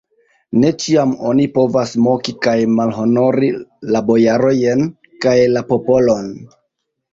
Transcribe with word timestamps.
Ne 0.61 0.69
ĉiam 0.83 1.11
oni 1.31 1.45
povas 1.57 1.93
moki 2.05 2.33
kaj 2.47 2.55
malhonori 2.79 3.51
la 3.97 4.03
bojarojn 4.09 4.85
kaj 5.27 5.37
la 5.55 5.67
popolon! 5.71 6.29